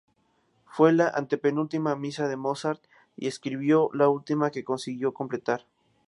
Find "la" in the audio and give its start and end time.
0.93-1.09, 3.99-4.09